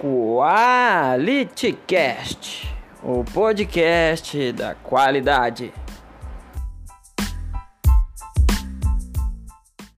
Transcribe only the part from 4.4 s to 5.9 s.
da qualidade.